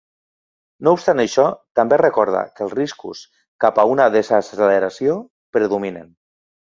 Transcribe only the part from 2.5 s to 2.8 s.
que els